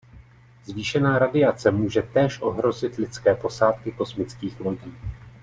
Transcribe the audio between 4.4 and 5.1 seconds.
lodí.